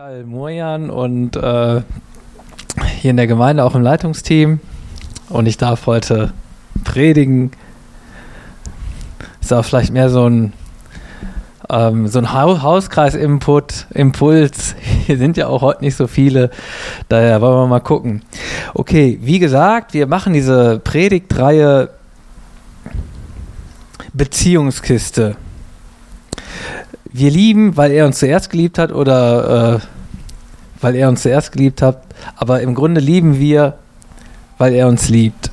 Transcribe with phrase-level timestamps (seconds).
[0.00, 1.82] Karl Murjan und äh,
[3.00, 4.58] hier in der Gemeinde auch im Leitungsteam.
[5.28, 6.32] Und ich darf heute
[6.84, 7.50] predigen.
[9.42, 10.54] Ist auch vielleicht mehr so ein,
[11.68, 14.74] ähm, so ein Hauskreis-Input, Impuls.
[15.06, 16.48] Hier sind ja auch heute nicht so viele.
[17.10, 18.22] Daher wollen wir mal gucken.
[18.72, 21.90] Okay, wie gesagt, wir machen diese Predigtreihe
[24.14, 25.36] Beziehungskiste
[27.12, 29.80] wir lieben, weil er uns zuerst geliebt hat oder äh,
[30.80, 32.02] weil er uns zuerst geliebt hat,
[32.36, 33.74] aber im Grunde lieben wir,
[34.58, 35.50] weil er uns liebt.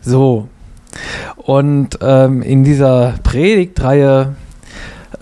[0.00, 0.48] So.
[1.36, 4.34] Und ähm, in dieser Predigtreihe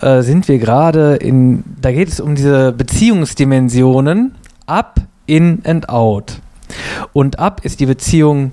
[0.01, 6.39] äh, sind wir gerade in, da geht es um diese Beziehungsdimensionen up, in and out.
[7.13, 8.51] Und up ist die Beziehung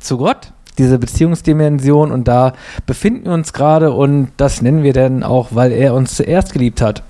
[0.00, 2.52] zu Gott diese Beziehungsdimension und da
[2.86, 6.80] befinden wir uns gerade und das nennen wir dann auch, weil er uns zuerst geliebt
[6.80, 7.02] hat.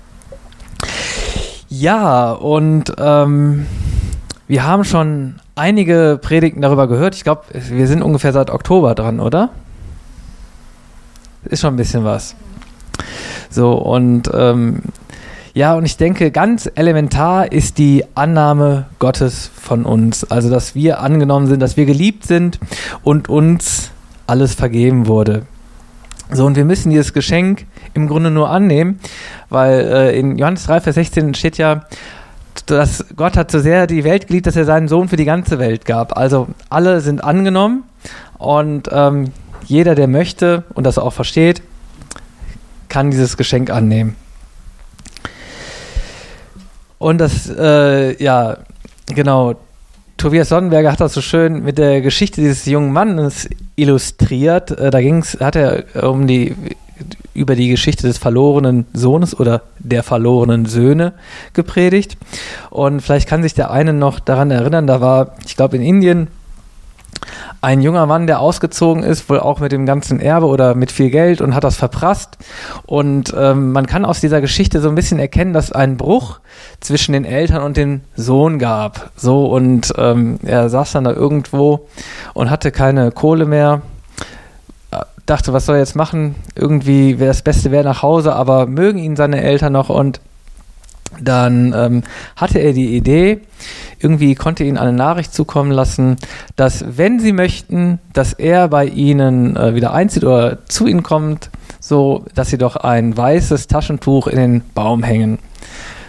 [1.67, 3.65] Ja, und ähm,
[4.47, 7.15] wir haben schon einige Predigten darüber gehört.
[7.15, 9.49] Ich glaube, wir sind ungefähr seit Oktober dran, oder?
[11.45, 12.35] Ist schon ein bisschen was.
[13.49, 14.81] So, und ähm,
[15.55, 20.29] ja, und ich denke, ganz elementar ist die Annahme Gottes von uns.
[20.29, 22.59] Also, dass wir angenommen sind, dass wir geliebt sind
[23.03, 23.91] und uns
[24.27, 25.43] alles vergeben wurde.
[26.29, 28.99] So, und wir müssen dieses Geschenk im Grunde nur annehmen,
[29.49, 31.85] weil äh, in Johannes 3, Vers 16 steht ja,
[32.65, 35.57] dass Gott hat so sehr die Welt geliebt, dass er seinen Sohn für die ganze
[35.57, 36.17] Welt gab.
[36.17, 37.83] Also alle sind angenommen
[38.39, 39.31] und ähm,
[39.63, 41.61] jeder, der möchte und das auch versteht,
[42.89, 44.17] kann dieses Geschenk annehmen.
[46.97, 48.57] Und das, äh, ja,
[49.07, 49.55] genau.
[50.17, 54.71] Tobias Sonnenberger hat das so schön mit der Geschichte dieses jungen Mannes illustriert.
[54.71, 56.55] Äh, da ging's, hat er um die
[57.33, 61.13] über die Geschichte des verlorenen Sohnes oder der verlorenen Söhne
[61.53, 62.17] gepredigt.
[62.69, 66.29] Und vielleicht kann sich der eine noch daran erinnern, da war, ich glaube, in Indien
[67.61, 71.09] ein junger Mann, der ausgezogen ist, wohl auch mit dem ganzen Erbe oder mit viel
[71.09, 72.37] Geld und hat das verprasst.
[72.85, 76.39] Und ähm, man kann aus dieser Geschichte so ein bisschen erkennen, dass ein Bruch
[76.79, 79.11] zwischen den Eltern und dem Sohn gab.
[79.15, 81.87] So und ähm, er saß dann da irgendwo
[82.33, 83.81] und hatte keine Kohle mehr.
[85.25, 86.35] Dachte, was soll er jetzt machen?
[86.53, 90.21] Irgendwie wäre das Beste wäre nach Hause, aber mögen ihn seine Eltern noch und
[91.19, 92.03] dann ähm,
[92.35, 93.41] hatte er die Idee,
[93.99, 96.17] irgendwie konnte ihn eine Nachricht zukommen lassen,
[96.55, 101.49] dass wenn sie möchten, dass er bei ihnen äh, wieder einzieht oder zu ihnen kommt,
[101.79, 105.39] so dass sie doch ein weißes Taschentuch in den Baum hängen.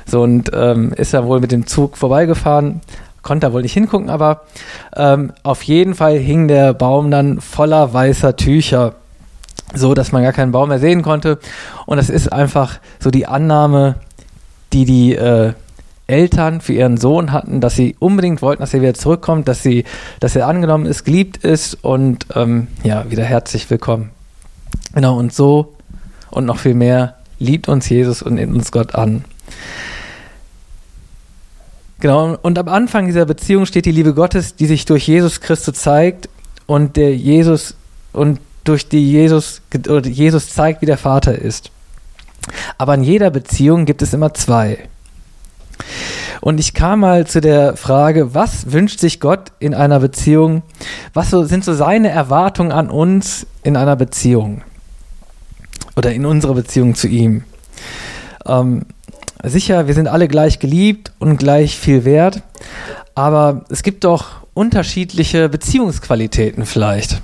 [0.07, 2.81] So und ähm, ist er wohl mit dem Zug vorbeigefahren,
[3.23, 4.43] konnte er wohl nicht hingucken, aber
[4.95, 8.95] ähm, auf jeden Fall hing der Baum dann voller weißer Tücher
[9.75, 11.39] so dass man gar keinen Baum mehr sehen konnte.
[11.87, 13.97] Und das ist einfach so die Annahme,
[14.73, 15.53] die die äh,
[16.07, 19.85] Eltern für ihren Sohn hatten, dass sie unbedingt wollten, dass er wieder zurückkommt, dass sie,
[20.21, 24.11] dass er angenommen ist, geliebt ist und ähm, ja, wieder herzlich willkommen.
[24.95, 25.75] Genau, und so
[26.31, 29.25] und noch viel mehr liebt uns Jesus und nimmt uns Gott an.
[31.99, 35.75] Genau, und am Anfang dieser Beziehung steht die Liebe Gottes, die sich durch Jesus Christus
[35.75, 36.29] zeigt
[36.67, 37.75] und der Jesus
[38.13, 39.63] und durch die Jesus,
[40.05, 41.71] Jesus zeigt, wie der Vater ist.
[42.79, 44.79] Aber in jeder Beziehung gibt es immer zwei.
[46.41, 50.63] Und ich kam mal zu der Frage, was wünscht sich Gott in einer Beziehung?
[51.13, 54.63] Was so, sind so seine Erwartungen an uns in einer Beziehung?
[55.97, 57.45] Oder in unserer Beziehung zu ihm?
[58.47, 58.83] Ähm,
[59.43, 62.43] sicher, wir sind alle gleich geliebt und gleich viel wert,
[63.15, 67.23] aber es gibt doch unterschiedliche Beziehungsqualitäten vielleicht.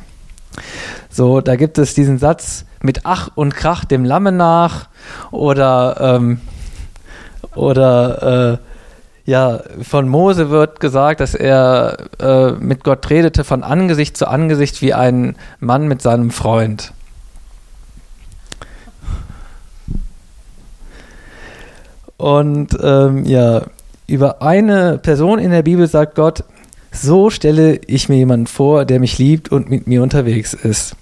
[1.11, 4.89] So, da gibt es diesen Satz mit Ach und Krach dem Lamme nach
[5.31, 6.41] oder ähm,
[7.55, 8.59] oder äh,
[9.25, 14.83] ja, von Mose wird gesagt, dass er äh, mit Gott redete von Angesicht zu Angesicht
[14.83, 16.93] wie ein Mann mit seinem Freund.
[22.17, 23.63] Und ähm, ja,
[24.07, 26.45] über eine Person in der Bibel sagt Gott,
[26.93, 30.95] so stelle ich mir jemanden vor, der mich liebt und mit mir unterwegs ist.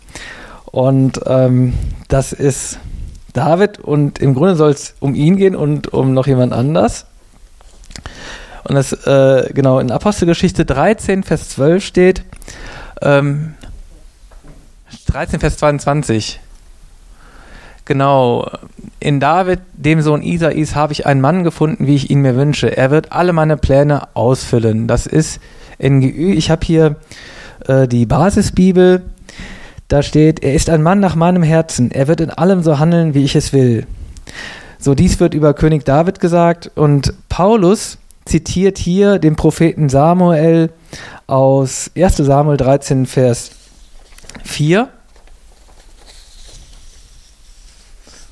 [0.70, 1.75] Und ähm,
[2.08, 2.78] das ist
[3.32, 7.06] David und im Grunde soll es um ihn gehen und um noch jemand anders.
[8.64, 12.25] Und das, äh, genau, in Apostelgeschichte 13, Vers 12 steht,
[13.02, 13.55] ähm,
[15.06, 16.40] 13, Vers 22.
[17.84, 18.49] Genau,
[19.00, 22.76] in David, dem Sohn Isais, habe ich einen Mann gefunden, wie ich ihn mir wünsche.
[22.76, 24.87] Er wird alle meine Pläne ausfüllen.
[24.87, 25.40] Das ist
[25.82, 26.34] NGÜ.
[26.34, 26.96] Ich habe hier
[27.66, 29.02] äh, die Basisbibel
[29.90, 33.12] da steht, er ist ein Mann nach meinem Herzen, er wird in allem so handeln,
[33.12, 33.88] wie ich es will.
[34.78, 40.70] So, dies wird über König David gesagt und Paulus zitiert hier den Propheten Samuel
[41.26, 43.50] aus 1 Samuel 13, Vers
[44.44, 44.88] 4.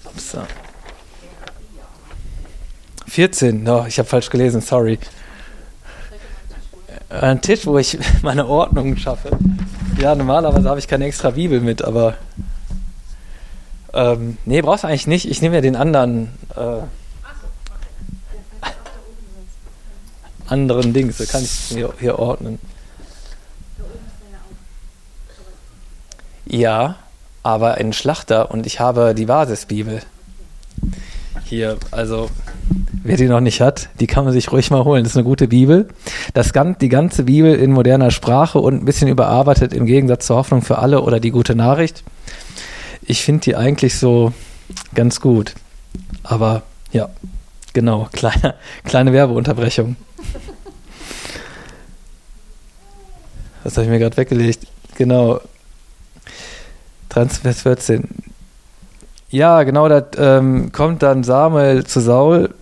[0.05, 0.47] Upsa.
[3.09, 5.01] 14, no, ich habe falsch gelesen, sorry.
[7.09, 9.37] Ein Tisch, wo ich meine Ordnung schaffe.
[9.99, 12.15] Ja, normalerweise habe ich keine extra Bibel mit, aber.
[13.93, 15.29] Ähm, nee, brauchst du eigentlich nicht.
[15.29, 16.29] Ich nehme ja den anderen.
[16.55, 16.83] Äh,
[20.47, 22.59] anderen Dings, da kann ich hier, hier ordnen.
[26.47, 26.97] Ja,
[27.43, 30.01] aber ein Schlachter und ich habe die Basisbibel.
[31.45, 32.31] Hier, also
[33.03, 35.05] wer die noch nicht hat, die kann man sich ruhig mal holen.
[35.05, 35.89] Das ist eine gute Bibel.
[36.35, 40.63] Das, die ganze Bibel in moderner Sprache und ein bisschen überarbeitet im Gegensatz zur Hoffnung
[40.63, 42.05] für alle oder die gute Nachricht.
[43.03, 44.33] Ich finde die eigentlich so
[44.95, 45.55] ganz gut.
[46.23, 46.63] Aber
[46.93, 47.09] ja,
[47.73, 48.55] genau, kleine,
[48.85, 49.97] kleine Werbeunterbrechung.
[53.65, 54.67] Das habe ich mir gerade weggelegt.
[54.97, 55.41] Genau.
[57.09, 58.09] Transvers 14.
[59.31, 62.55] Ja, genau, da ähm, kommt dann Samuel zu Saul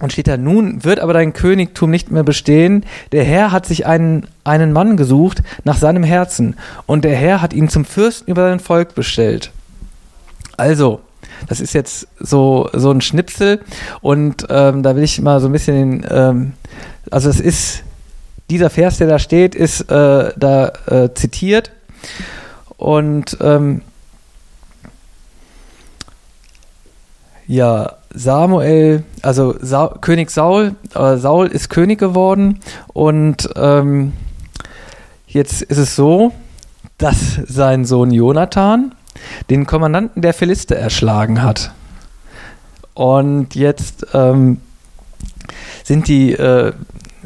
[0.00, 2.84] und steht da, nun wird aber dein Königtum nicht mehr bestehen.
[3.12, 6.56] Der Herr hat sich einen, einen Mann gesucht nach seinem Herzen
[6.86, 9.52] und der Herr hat ihn zum Fürsten über sein Volk bestellt.
[10.56, 11.00] Also,
[11.48, 13.60] das ist jetzt so, so ein Schnipsel
[14.00, 16.52] und ähm, da will ich mal so ein bisschen, ähm,
[17.10, 17.82] also es ist,
[18.50, 21.70] dieser Vers, der da steht, ist äh, da äh, zitiert
[22.76, 23.82] und ähm,
[27.46, 32.60] ja, Samuel, also Sa König Saul, äh, Saul ist König geworden
[32.92, 34.12] und ähm,
[35.26, 36.32] jetzt ist es so,
[36.96, 38.94] dass sein Sohn Jonathan
[39.50, 41.72] den Kommandanten der Philister erschlagen hat.
[42.94, 44.60] Und jetzt ähm,
[45.82, 46.72] sind die äh,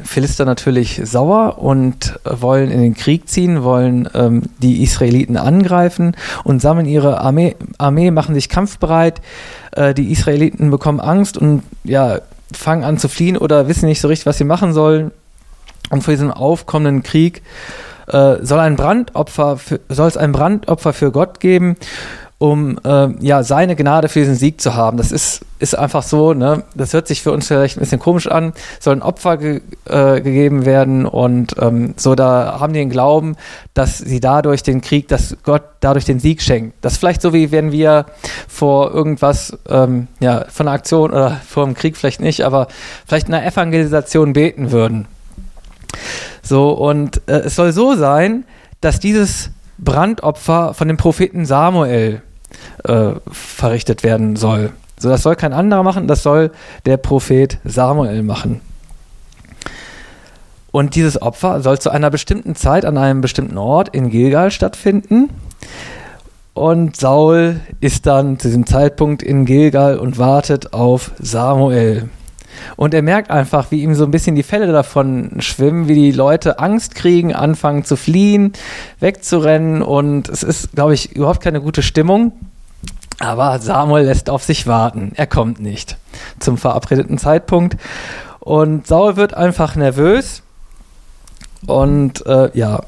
[0.05, 6.61] Philister natürlich sauer und wollen in den Krieg ziehen, wollen ähm, die Israeliten angreifen und
[6.61, 9.21] sammeln ihre Armee, Armee machen sich kampfbereit.
[9.73, 12.21] Äh, die Israeliten bekommen Angst und ja,
[12.53, 15.11] fangen an zu fliehen oder wissen nicht so richtig, was sie machen sollen.
[15.91, 17.43] Und vor diesem aufkommenden Krieg
[18.09, 21.77] äh, soll ein Brandopfer für, soll es ein Brandopfer für Gott geben
[22.39, 24.97] um äh, ja seine Gnade für diesen Sieg zu haben.
[24.97, 26.63] Das ist, ist einfach so, ne?
[26.77, 28.53] Das hört sich für uns vielleicht ein bisschen komisch an.
[28.79, 33.37] Sollen Opfer ge äh, gegeben werden und ähm, so da haben die den Glauben,
[33.75, 36.77] dass sie dadurch den Krieg, dass Gott dadurch den Sieg schenkt.
[36.81, 38.07] Das ist vielleicht so wie wenn wir
[38.47, 42.69] vor irgendwas, ähm, ja, von einer Aktion oder vor einem Krieg vielleicht nicht, aber
[43.07, 45.07] vielleicht in einer Evangelisation beten würden.
[46.43, 48.45] So, und äh, es soll so sein,
[48.81, 52.23] dass dieses Brandopfer von dem Propheten Samuel
[52.85, 54.73] äh, verrichtet werden soll.
[54.99, 56.51] So, das soll kein anderer machen, das soll
[56.87, 58.61] der Prophet Samuel machen.
[60.71, 65.31] Und dieses Opfer soll zu einer bestimmten Zeit an einem bestimmten Ort in Gilgal stattfinden.
[66.53, 72.11] Und Saul ist dann zu diesem Zeitpunkt in Gilgal und wartet auf Samuel.
[72.77, 76.13] Und er merkt einfach, wie ihm so ein bisschen die Fälle davon schwimmen, wie die
[76.13, 78.53] Leute Angst kriegen, anfangen zu fliehen,
[79.01, 79.83] wegzurennen.
[79.83, 82.33] Und es ist, glaube ich, überhaupt keine gute Stimmung.
[83.21, 85.13] Aber Samuel lässt auf sich warten.
[85.17, 85.97] Er kommt nicht
[86.39, 87.77] zum verabredeten Zeitpunkt.
[88.39, 90.43] Und Saul wird einfach nervös
[91.67, 92.83] und äh, ja,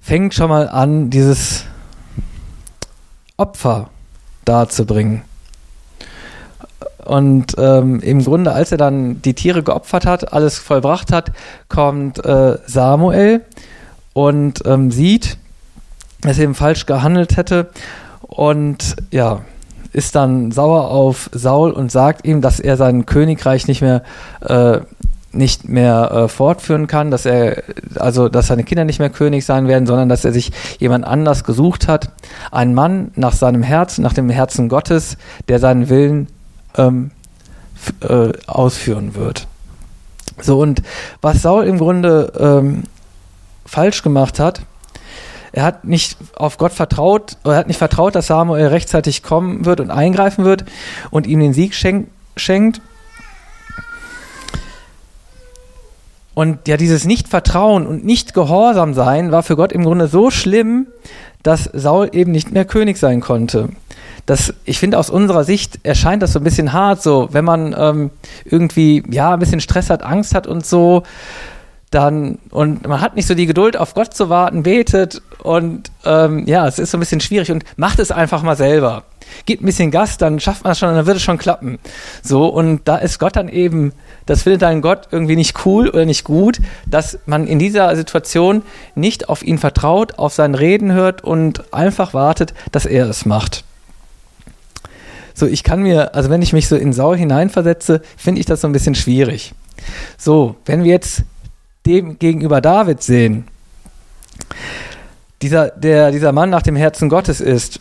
[0.00, 1.64] fängt schon mal an, dieses
[3.36, 3.90] Opfer
[4.44, 5.22] darzubringen.
[7.04, 11.32] Und ähm, im Grunde, als er dann die Tiere geopfert hat, alles vollbracht hat,
[11.68, 13.42] kommt äh, Samuel
[14.12, 15.38] und ähm, sieht,
[16.22, 17.70] dass er eben falsch gehandelt hätte
[18.20, 19.42] und ja,
[19.92, 24.02] ist dann sauer auf Saul und sagt ihm, dass er sein Königreich nicht mehr
[24.40, 24.80] äh,
[25.30, 27.62] nicht mehr äh, fortführen kann, dass er
[27.96, 31.44] also dass seine Kinder nicht mehr König sein werden, sondern dass er sich jemand anders
[31.44, 32.10] gesucht hat,
[32.50, 35.16] einen Mann nach seinem Herzen, nach dem Herzen Gottes,
[35.48, 36.28] der seinen Willen
[36.76, 37.10] ähm,
[38.00, 39.46] äh, ausführen wird.
[40.40, 40.82] So und
[41.20, 42.84] was Saul im Grunde ähm,
[43.66, 44.62] falsch gemacht hat,
[45.52, 49.80] er hat nicht auf Gott vertraut, er hat nicht vertraut, dass Samuel rechtzeitig kommen wird
[49.80, 50.64] und eingreifen wird
[51.10, 52.80] und ihm den Sieg schenk, schenkt.
[56.34, 60.86] Und ja, dieses Nicht-Vertrauen und Nicht-Gehorsam sein war für Gott im Grunde so schlimm,
[61.42, 63.70] dass Saul eben nicht mehr König sein konnte.
[64.28, 67.74] Das, ich finde, aus unserer Sicht erscheint das so ein bisschen hart, so, wenn man
[67.76, 68.10] ähm,
[68.44, 71.02] irgendwie, ja, ein bisschen Stress hat, Angst hat und so,
[71.90, 76.44] dann, und man hat nicht so die Geduld, auf Gott zu warten, betet und ähm,
[76.46, 79.04] ja, es ist so ein bisschen schwierig und macht es einfach mal selber.
[79.46, 81.78] Gibt ein bisschen Gas, dann schafft man es schon, dann wird es schon klappen.
[82.22, 83.94] So, und da ist Gott dann eben,
[84.26, 88.62] das findet dann Gott irgendwie nicht cool oder nicht gut, dass man in dieser Situation
[88.94, 93.64] nicht auf ihn vertraut, auf sein Reden hört und einfach wartet, dass er es macht.
[95.38, 98.60] So, ich kann mir, also wenn ich mich so in Saul hineinversetze, finde ich das
[98.60, 99.54] so ein bisschen schwierig.
[100.16, 101.22] So, wenn wir jetzt
[101.86, 103.44] dem gegenüber David sehen,
[105.40, 107.78] dieser, der, dieser Mann nach dem Herzen Gottes ist.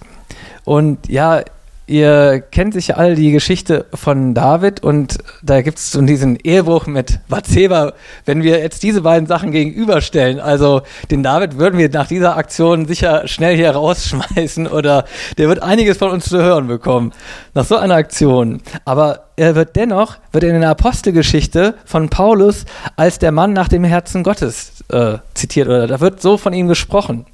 [0.66, 1.42] Und ja,
[1.88, 7.20] ihr kennt sicher alle die Geschichte von David und da gibt es diesen Ehebruch mit
[7.30, 7.94] Bathseba.
[8.26, 12.86] Wenn wir jetzt diese beiden Sachen gegenüberstellen, also den David würden wir nach dieser Aktion
[12.86, 15.06] sicher schnell hier rausschmeißen oder
[15.38, 17.14] der wird einiges von uns zu hören bekommen
[17.54, 18.62] nach so einer Aktion.
[18.86, 22.66] Aber er wird dennoch, wird in der Apostelgeschichte von Paulus
[22.98, 26.68] als der Mann nach dem Herzen Gottes äh, zitiert oder da wird so von ihm
[26.68, 27.26] gesprochen.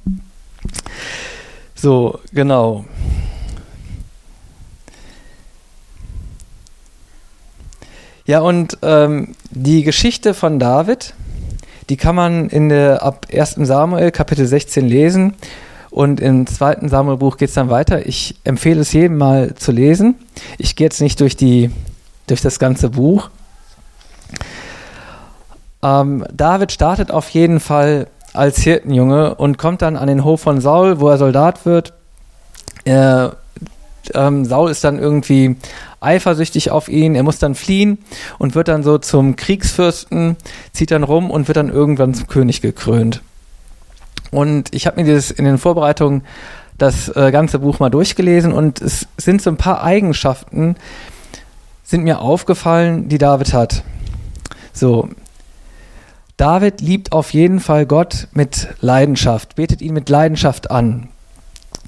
[1.74, 2.84] So, genau.
[8.26, 11.14] Ja, und ähm, die Geschichte von David,
[11.90, 13.56] die kann man in der ab 1.
[13.56, 15.34] Samuel Kapitel 16 lesen.
[15.90, 18.06] Und im zweiten Samuelbuch geht es dann weiter.
[18.06, 20.16] Ich empfehle es jedem mal zu lesen.
[20.58, 21.70] Ich gehe jetzt nicht durch, die,
[22.26, 23.28] durch das ganze Buch.
[25.82, 30.60] Ähm, David startet auf jeden Fall als Hirtenjunge und kommt dann an den Hof von
[30.60, 31.92] Saul, wo er Soldat wird.
[32.84, 33.36] Er
[34.14, 35.56] ähm, Saul ist dann irgendwie
[36.00, 37.98] eifersüchtig auf ihn, er muss dann fliehen
[38.38, 40.36] und wird dann so zum Kriegsfürsten,
[40.72, 43.22] zieht dann rum und wird dann irgendwann zum König gekrönt.
[44.30, 46.22] Und ich habe mir dieses in den Vorbereitungen
[46.76, 50.76] das äh, ganze Buch mal durchgelesen und es sind so ein paar Eigenschaften,
[51.84, 53.84] sind mir aufgefallen, die David hat.
[54.72, 55.08] So,
[56.36, 61.08] David liebt auf jeden Fall Gott mit Leidenschaft, betet ihn mit Leidenschaft an.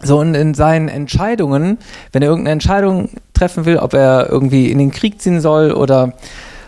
[0.03, 1.79] So, und in seinen Entscheidungen,
[2.13, 6.13] wenn er irgendeine Entscheidung treffen will, ob er irgendwie in den Krieg ziehen soll oder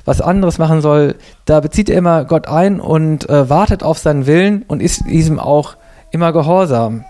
[0.04, 4.26] was anderes machen soll, da bezieht er immer Gott ein und äh, wartet auf seinen
[4.26, 5.76] Willen und ist diesem auch
[6.11, 7.04] immer gehorsam.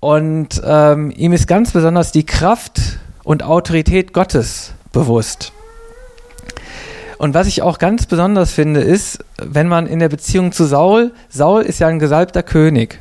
[0.00, 5.52] Und ähm, ihm ist ganz besonders die Kraft und Autorität Gottes bewusst.
[7.18, 11.12] Und was ich auch ganz besonders finde, ist, wenn man in der Beziehung zu Saul,
[11.28, 12.98] Saul ist ja ein gesalbter König.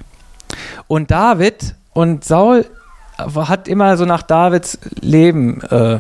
[0.87, 2.65] Und David und Saul
[3.17, 5.99] hat immer so nach Davids Leben, äh,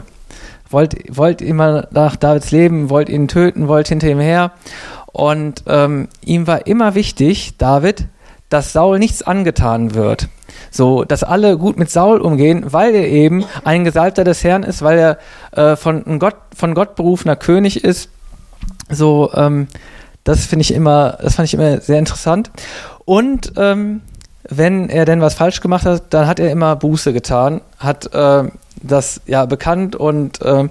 [0.69, 4.51] wollte wollt immer nach Davids Leben, wollte ihn töten, wollte hinter ihm her.
[5.11, 8.07] Und ähm, ihm war immer wichtig, David,
[8.49, 10.27] dass Saul nichts angetan wird.
[10.71, 14.81] So, dass alle gut mit Saul umgehen, weil er eben ein Gesalbter des Herrn ist,
[14.81, 15.17] weil er
[15.51, 18.09] äh, von, Gott, von Gott berufener König ist.
[18.89, 19.67] So, ähm,
[20.23, 22.51] das finde ich immer, das fand ich immer sehr interessant.
[23.05, 24.01] Und ähm,
[24.49, 28.43] wenn er denn was falsch gemacht hat, dann hat er immer Buße getan, hat äh,
[28.81, 30.67] das ja bekannt und äh,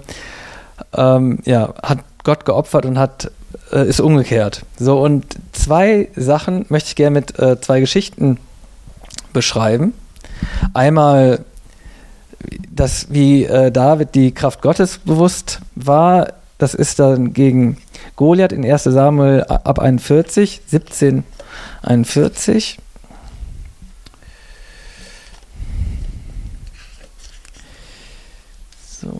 [0.95, 3.31] ähm, ja, hat Gott geopfert und hat
[3.71, 4.63] äh, ist umgekehrt.
[4.77, 8.37] So und zwei Sachen möchte ich gerne mit äh, zwei Geschichten
[9.33, 9.93] beschreiben.
[10.73, 11.43] Einmal
[12.69, 17.77] das, wie äh, David die Kraft Gottes bewusst war, das ist dann gegen
[18.15, 21.23] Goliath in 1 Samuel ab 41, 17,
[21.81, 22.77] 41.
[29.03, 29.11] So.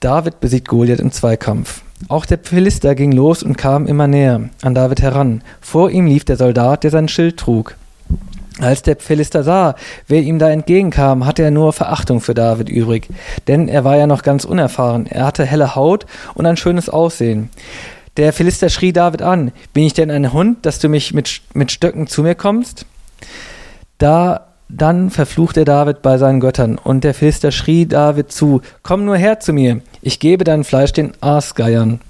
[0.00, 1.82] David besiegt Goliath im Zweikampf.
[2.08, 5.42] Auch der Philister ging los und kam immer näher an David heran.
[5.60, 7.76] Vor ihm lief der Soldat, der sein Schild trug.
[8.60, 9.74] Als der Philister sah,
[10.06, 13.08] wer ihm da entgegenkam, hatte er nur Verachtung für David übrig,
[13.46, 15.06] denn er war ja noch ganz unerfahren.
[15.06, 17.50] Er hatte helle Haut und ein schönes Aussehen.
[18.18, 21.70] Der Philister schrie David an, bin ich denn ein Hund, dass du mich mit, mit
[21.70, 22.84] Stöcken zu mir kommst?
[23.98, 29.16] Da dann verfluchte David bei seinen Göttern, und der Philister schrie David zu, Komm nur
[29.16, 32.00] her zu mir, ich gebe dein Fleisch den Aasgeiern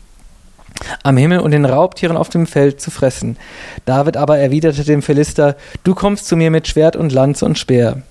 [1.02, 3.36] am Himmel und den Raubtieren auf dem Feld zu fressen.
[3.84, 8.02] David aber erwiderte dem Philister, Du kommst zu mir mit Schwert und Lanze und Speer.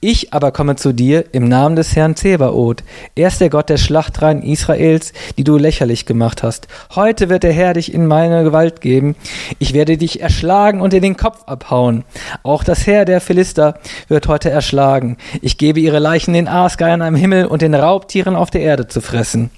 [0.00, 2.82] Ich aber komme zu dir im Namen des Herrn Zebaoth.
[3.14, 6.68] Er ist der Gott der Schlachtreihen Israels, die du lächerlich gemacht hast.
[6.94, 9.14] Heute wird der Herr dich in meine Gewalt geben.
[9.58, 12.04] Ich werde dich erschlagen und dir den Kopf abhauen.
[12.42, 15.18] Auch das Heer der Philister wird heute erschlagen.
[15.42, 19.00] Ich gebe ihre Leichen den Aasgeiern am Himmel und den Raubtieren auf der Erde zu
[19.00, 19.50] fressen.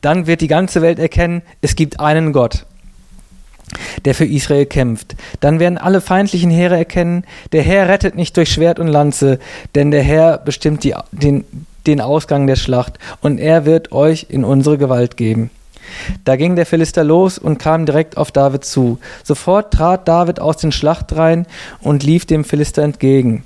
[0.00, 2.66] Dann wird die ganze Welt erkennen, es gibt einen Gott.
[4.04, 5.14] der für Israel kämpft.
[5.38, 9.38] Dann werden alle feindlichen Heere erkennen, der Herr rettet nicht durch Schwert und Lanze,
[9.76, 11.44] denn der Herr bestimmt die, den,
[11.86, 15.50] den Ausgang der Schlacht, und er wird euch in unsere Gewalt geben.
[16.24, 18.98] Da ging der Philister los und kam direkt auf David zu.
[19.24, 21.46] Sofort trat David aus den Schlachtreihen
[21.80, 23.44] und lief dem Philister entgegen.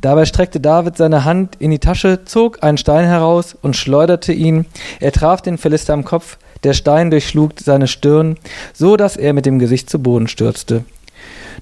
[0.00, 4.66] Dabei streckte David seine Hand in die Tasche, zog einen Stein heraus und schleuderte ihn.
[5.00, 8.36] Er traf den Philister am Kopf, der Stein durchschlug seine Stirn,
[8.72, 10.84] so dass er mit dem Gesicht zu Boden stürzte.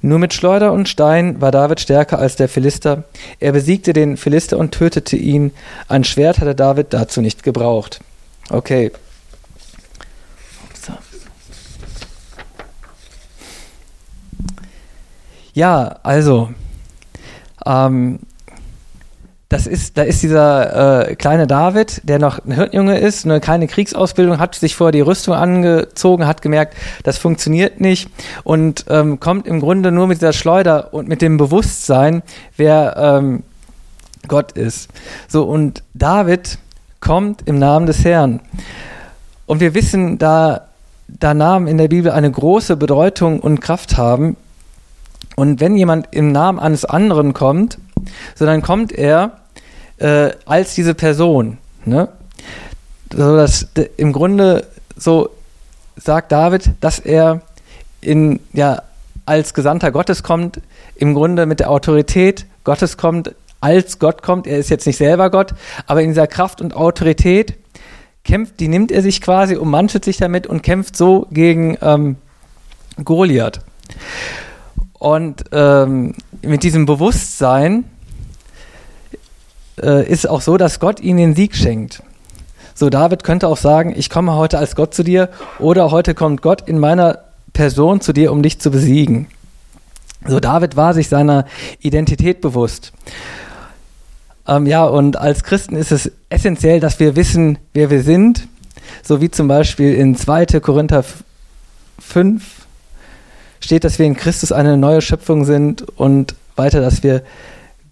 [0.01, 3.05] Nur mit Schleuder und Stein war David stärker als der Philister.
[3.41, 5.53] Er besiegte den Philister und tötete ihn.
[5.89, 8.01] Ein Schwert hatte David dazu nicht gebraucht.
[8.51, 8.93] Okay.
[15.59, 16.51] Ja, also,
[17.67, 18.21] ähm,
[19.49, 23.67] das ist, da ist dieser äh, kleine David, der noch ein Hirtenjunge ist, eine kleine
[23.67, 28.09] Kriegsausbildung, hat sich vorher die Rüstung angezogen, hat gemerkt, das funktioniert nicht
[28.45, 32.23] und ähm, kommt im Grunde nur mit dieser Schleuder und mit dem Bewusstsein,
[32.57, 33.43] wer ähm,
[34.29, 34.91] Gott ist.
[35.27, 36.59] So, und David
[37.01, 38.39] kommt im Namen des Herrn.
[39.47, 40.69] Und wir wissen, da,
[41.09, 44.37] da Namen in der Bibel eine große Bedeutung und Kraft haben.
[45.39, 47.79] Und wenn jemand im Namen eines anderen kommt,
[48.35, 49.39] sondern kommt er
[49.99, 51.59] äh, als diese Person.
[51.85, 52.09] Ne?
[53.13, 54.67] So dass im Grunde
[54.97, 55.31] so
[55.95, 57.43] sagt David, dass er
[58.01, 58.83] in ja
[59.27, 60.61] als Gesandter Gottes kommt,
[60.97, 64.49] im Grunde mit der Autorität Gottes kommt, als Gott kommt.
[64.49, 65.55] Er ist jetzt nicht selber Gott,
[65.87, 67.55] aber in dieser Kraft und Autorität
[68.25, 72.17] kämpft, die nimmt er sich quasi, ummantet sich damit und kämpft so gegen ähm,
[73.05, 73.61] Goliath.
[74.99, 77.85] Und ähm, mit diesem Bewusstsein
[79.81, 82.03] äh, ist auch so, dass Gott ihnen den Sieg schenkt.
[82.75, 86.43] So, David könnte auch sagen, ich komme heute als Gott zu dir oder heute kommt
[86.43, 87.19] Gott in meiner
[87.53, 89.27] Person zu dir, um dich zu besiegen.
[90.27, 91.45] So, David war sich seiner
[91.81, 92.93] Identität bewusst.
[94.47, 98.49] Ähm, ja, und als Christen ist es essentiell, dass wir wissen, wer wir sind,
[99.03, 100.47] so wie zum Beispiel in 2.
[100.61, 101.05] Korinther
[102.01, 102.43] 5
[103.69, 107.23] steht, dass wir in Christus eine neue Schöpfung sind und weiter, dass wir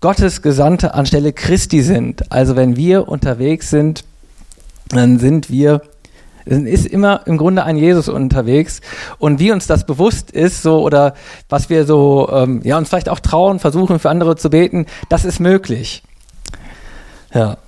[0.00, 2.33] Gottes Gesandte anstelle Christi sind.
[2.33, 4.05] Also wenn wir unterwegs sind,
[4.88, 5.83] dann sind wir
[6.46, 8.81] dann ist immer im Grunde ein Jesus unterwegs
[9.18, 11.12] und wie uns das bewusst ist, so oder
[11.50, 15.27] was wir so ähm, ja uns vielleicht auch trauen, versuchen für andere zu beten, das
[15.27, 16.03] ist möglich.
[17.35, 17.59] Ja.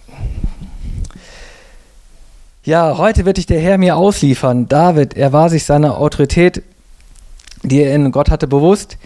[2.65, 4.67] Ja, heute wird dich der Herr mir ausliefern.
[4.67, 6.63] David, er war sich seiner Autorität,
[7.63, 8.99] die er in Gott hatte, bewusst.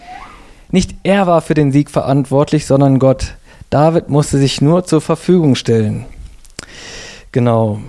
[0.71, 3.35] Nicht er war für den Sieg verantwortlich, sondern Gott.
[3.69, 6.05] David musste sich nur zur Verfügung stellen.
[7.31, 7.79] Genau.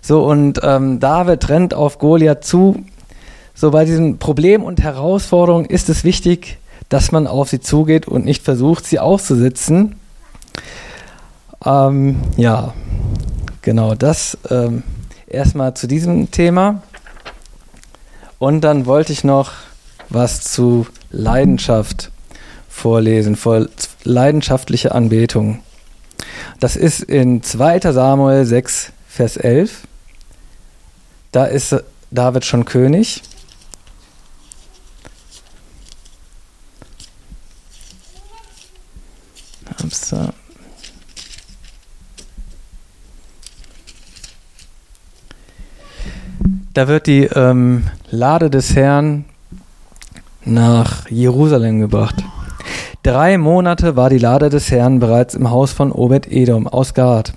[0.00, 2.84] So, und ähm, David rennt auf Goliath zu.
[3.54, 6.58] So, bei diesen Problemen und Herausforderungen ist es wichtig,
[6.88, 9.96] dass man auf sie zugeht und nicht versucht, sie auszusitzen.
[11.64, 12.74] Ähm, ja,
[13.62, 14.82] genau, das ähm,
[15.26, 16.82] erstmal zu diesem Thema.
[18.42, 19.52] Und dann wollte ich noch
[20.08, 22.10] was zu Leidenschaft
[22.68, 23.68] vorlesen, vor
[24.02, 25.62] leidenschaftliche Anbetung.
[26.58, 27.92] Das ist in 2.
[27.92, 29.86] Samuel 6, Vers 11.
[31.30, 33.22] Da ist David schon König.
[40.10, 40.34] Da
[46.88, 49.26] wird die ähm, Lade des Herrn
[50.44, 52.16] nach Jerusalem gebracht.
[53.02, 57.34] Drei Monate war die Lade des Herrn bereits im Haus von Obed-Edom aus Gad.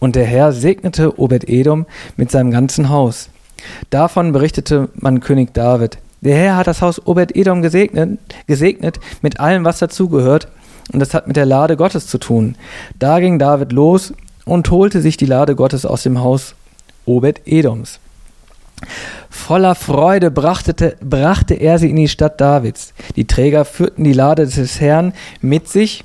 [0.00, 3.28] Und der Herr segnete Obed-Edom mit seinem ganzen Haus.
[3.90, 5.98] Davon berichtete man König David.
[6.20, 8.18] Der Herr hat das Haus Obed-Edom gesegnet,
[8.48, 10.48] gesegnet mit allem, was dazugehört,
[10.92, 12.56] und das hat mit der Lade Gottes zu tun.
[12.98, 14.12] Da ging David los
[14.44, 16.56] und holte sich die Lade Gottes aus dem Haus
[17.06, 18.00] Obed-Edoms.
[19.30, 22.92] Voller Freude brachte, brachte er sie in die Stadt Davids.
[23.16, 26.04] Die Träger führten die Lade des Herrn mit sich.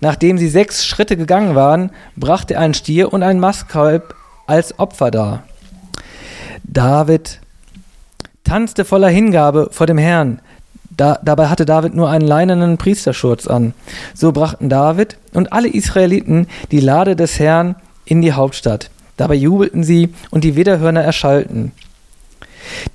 [0.00, 4.14] Nachdem sie sechs Schritte gegangen waren, brachte er einen Stier und ein Mastkalb
[4.46, 5.42] als Opfer dar.
[6.62, 7.40] David
[8.44, 10.40] tanzte voller Hingabe vor dem Herrn.
[10.96, 13.74] Da, dabei hatte David nur einen leinenen Priesterschurz an.
[14.14, 18.90] So brachten David und alle Israeliten die Lade des Herrn in die Hauptstadt.
[19.16, 21.72] Dabei jubelten sie und die Widerhörner erschallten.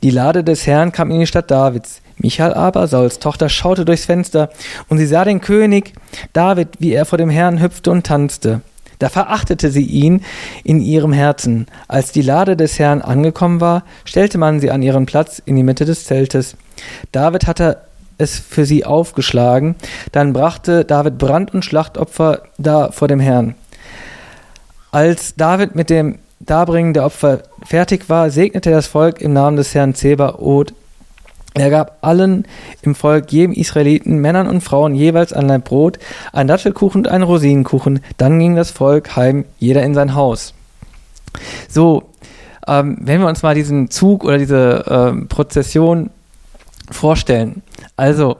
[0.03, 2.01] Die Lade des Herrn kam in die Stadt Davids.
[2.17, 4.49] Michael aber, Sauls Tochter, schaute durchs Fenster,
[4.89, 5.93] und sie sah den König
[6.33, 8.61] David, wie er vor dem Herrn hüpfte und tanzte.
[8.99, 10.23] Da verachtete sie ihn
[10.65, 11.67] in ihrem Herzen.
[11.87, 15.63] Als die Lade des Herrn angekommen war, stellte man sie an ihren Platz in die
[15.63, 16.57] Mitte des Zeltes.
[17.13, 17.77] David hatte
[18.17, 19.75] es für sie aufgeschlagen.
[20.11, 23.55] Dann brachte David Brand- und Schlachtopfer da vor dem Herrn.
[24.91, 29.75] Als David mit dem Darbringen der Opfer fertig war, segnete das Volk im Namen des
[29.75, 30.73] Herrn Zebaoth.
[31.53, 32.45] Er gab allen
[32.81, 35.99] im Volk, jedem Israeliten, Männern und Frauen jeweils ein Leib Brot,
[36.31, 38.01] ein Dattelkuchen und einen Rosinenkuchen.
[38.17, 40.53] Dann ging das Volk heim, jeder in sein Haus.
[41.67, 42.03] So,
[42.67, 46.11] ähm, wenn wir uns mal diesen Zug oder diese ähm, Prozession
[46.91, 47.63] vorstellen.
[47.97, 48.37] Also,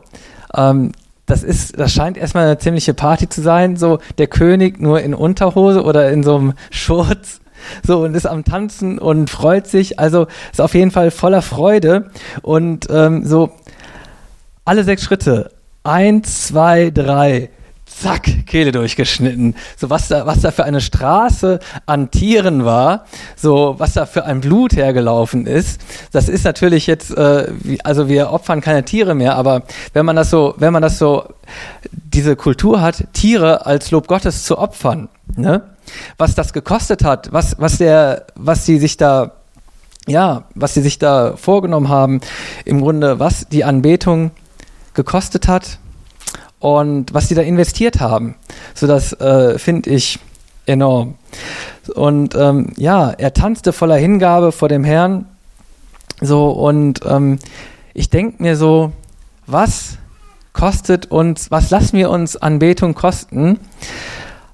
[0.56, 0.92] ähm,
[1.26, 3.76] das ist, das scheint erstmal eine ziemliche Party zu sein.
[3.76, 7.42] So der König nur in Unterhose oder in so einem Schurz.
[7.86, 10.00] So und ist am Tanzen und freut sich.
[10.00, 12.12] Also ist auf jeden Fall voller Freude.
[12.42, 13.52] Und ähm, so
[14.66, 15.52] alle sechs Schritte.
[15.84, 17.50] Eins, zwei, drei
[18.00, 19.56] zack, Kehle durchgeschnitten.
[19.78, 24.26] So was da, was da für eine Straße an Tieren war, so was da für
[24.26, 25.82] ein Blut hergelaufen ist.
[26.12, 27.52] Das ist natürlich jetzt, äh,
[27.84, 31.26] also wir opfern keine Tiere mehr, aber wenn man das so, wenn man das so,
[31.92, 35.62] diese Kultur hat, Tiere als Lob Gottes zu opfern, ne?
[36.20, 39.32] Was das gekostet hat, was, was der, was sie sich da
[40.08, 42.22] ja, was sie sich da vorgenommen haben,
[42.66, 44.32] im Grunde, was die Anbetung
[44.94, 45.80] gekostet hat,
[46.60, 48.36] und was die da investiert haben.
[48.74, 50.20] So das äh, finde ich
[50.66, 51.16] enorm.
[51.96, 55.26] Und ähm, ja, er tanzte voller Hingabe vor dem Herrn.
[56.22, 57.40] So und ähm,
[57.94, 58.92] ich denke mir so,
[59.48, 59.98] was
[60.54, 63.60] kostet uns, was lassen wir uns Anbetung kosten?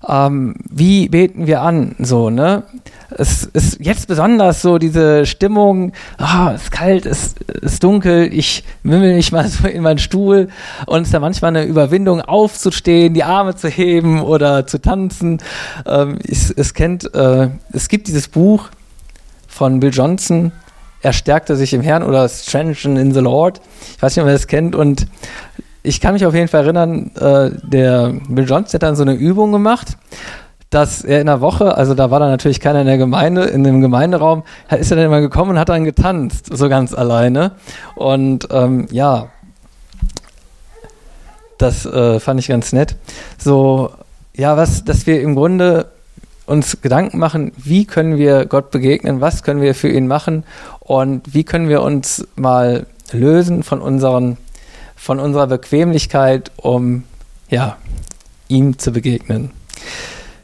[0.07, 2.63] Ähm, wie beten wir an, so, ne?
[3.17, 8.63] Es ist jetzt besonders so diese Stimmung, ah, es ist kalt, es ist dunkel, ich
[8.83, 10.49] wimmel mich mal so in meinen Stuhl
[10.85, 15.39] und es ist da manchmal eine Überwindung aufzustehen, die Arme zu heben oder zu tanzen.
[15.85, 18.69] Ähm, es, es kennt, äh, es gibt dieses Buch
[19.47, 20.51] von Bill Johnson,
[21.01, 23.61] er stärkte sich im Herrn oder Strengthen in the Lord.
[23.95, 25.05] Ich weiß nicht, ob ihr das kennt und
[25.85, 29.13] ich kann mich auf jeden Fall erinnern, äh, der Bill Johnson hat dann so eine
[29.13, 29.97] Übung gemacht,
[30.69, 33.63] dass er in der Woche, also da war dann natürlich keiner in der Gemeinde, in
[33.63, 34.43] dem Gemeinderaum,
[34.77, 37.51] ist er dann immer gekommen und hat dann getanzt, so ganz alleine.
[37.95, 39.29] Und ähm, ja,
[41.57, 42.95] das äh, fand ich ganz nett.
[43.37, 43.91] So,
[44.35, 45.87] ja, was, dass wir im Grunde
[46.45, 50.43] uns Gedanken machen, wie können wir Gott begegnen, was können wir für ihn machen
[50.79, 54.37] und wie können wir uns mal lösen von unseren
[54.95, 57.03] von unserer Bequemlichkeit, um
[57.49, 57.77] ja,
[58.47, 59.51] ihm zu begegnen.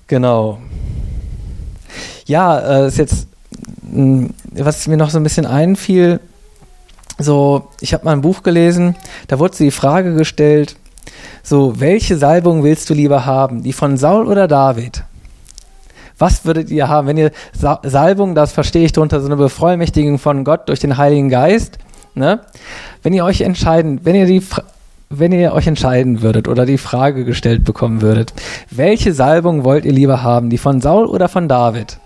[0.07, 0.59] Genau.
[2.25, 3.27] Ja, äh, ist jetzt,
[3.81, 6.19] mh, was mir noch so ein bisschen einfiel,
[7.17, 8.95] so, ich habe mal ein Buch gelesen,
[9.27, 10.75] da wurde die Frage gestellt,
[11.43, 13.63] so, welche Salbung willst du lieber haben?
[13.63, 15.03] Die von Saul oder David?
[16.17, 20.19] Was würdet ihr haben, wenn ihr Sa Salbung, das verstehe ich darunter, so eine Bevollmächtigung
[20.19, 21.79] von Gott durch den Heiligen Geist,
[22.15, 22.41] ne?
[23.03, 24.43] Wenn ihr euch entscheiden, wenn ihr die
[25.13, 28.33] wenn ihr euch entscheiden würdet oder die Frage gestellt bekommen würdet,
[28.69, 31.99] welche Salbung wollt ihr lieber haben, die von Saul oder von David?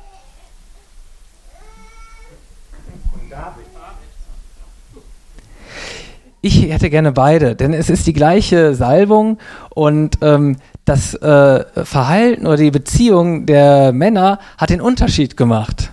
[6.42, 9.40] Ich hätte gerne beide, denn es ist die gleiche Salbung
[9.72, 15.90] und ähm, das äh, Verhalten oder die Beziehung der Männer hat den Unterschied gemacht.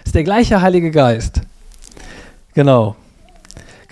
[0.00, 1.40] Es ist der gleiche Heilige Geist.
[2.52, 2.96] Genau.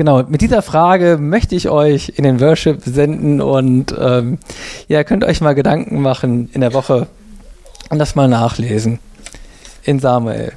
[0.01, 4.39] Genau, mit dieser Frage möchte ich euch in den Worship senden und ähm,
[4.89, 7.07] ja, könnt euch mal Gedanken machen in der Woche
[7.91, 8.99] und das mal nachlesen
[9.83, 10.55] in Samuel.